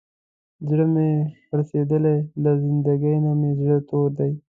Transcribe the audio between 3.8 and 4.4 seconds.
تور دی.